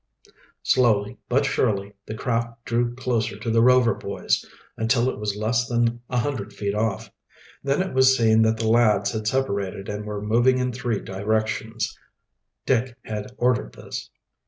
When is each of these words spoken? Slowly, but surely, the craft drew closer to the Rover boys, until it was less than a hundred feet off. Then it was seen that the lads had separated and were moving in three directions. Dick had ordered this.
Slowly, 0.63 1.19
but 1.29 1.45
surely, 1.45 1.93
the 2.07 2.15
craft 2.15 2.65
drew 2.65 2.95
closer 2.95 3.37
to 3.37 3.51
the 3.51 3.61
Rover 3.61 3.93
boys, 3.93 4.43
until 4.75 5.07
it 5.11 5.19
was 5.19 5.35
less 5.35 5.67
than 5.67 6.01
a 6.09 6.17
hundred 6.17 6.51
feet 6.53 6.73
off. 6.73 7.11
Then 7.61 7.83
it 7.83 7.93
was 7.93 8.17
seen 8.17 8.41
that 8.41 8.57
the 8.57 8.67
lads 8.67 9.11
had 9.11 9.27
separated 9.27 9.87
and 9.89 10.03
were 10.05 10.19
moving 10.19 10.57
in 10.57 10.71
three 10.73 11.01
directions. 11.01 11.95
Dick 12.65 12.97
had 13.03 13.31
ordered 13.37 13.73
this. 13.75 14.09